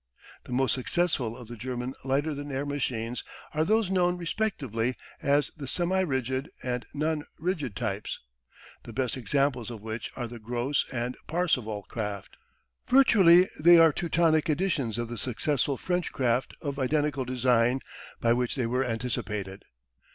The 0.45 0.51
most 0.51 0.73
successful 0.73 1.37
of 1.37 1.47
the 1.47 1.55
German 1.55 1.93
lighter 2.03 2.33
than 2.33 2.51
air 2.51 2.65
machines 2.65 3.23
are 3.53 3.63
those 3.63 3.91
known 3.91 4.17
respectively 4.17 4.95
as 5.21 5.51
the 5.55 5.67
semi 5.67 5.99
rigid 5.99 6.49
and 6.63 6.87
non 6.95 7.27
rigid 7.37 7.75
types, 7.75 8.19
the 8.81 8.93
best 8.93 9.15
examples 9.15 9.69
of 9.69 9.83
which 9.83 10.09
are 10.15 10.25
the 10.25 10.39
Gross 10.39 10.87
and 10.91 11.15
Parseval 11.27 11.83
craft. 11.87 12.35
Virtually 12.87 13.47
they 13.59 13.77
are 13.77 13.93
Teutonic 13.93 14.49
editions 14.49 14.97
of 14.97 15.07
the 15.07 15.19
successful 15.19 15.77
French 15.77 16.11
craft 16.11 16.55
of 16.63 16.79
identical 16.79 17.23
design 17.23 17.79
by 18.19 18.33
which 18.33 18.55
they 18.55 18.65
were 18.65 18.83
anticipated. 18.83 19.61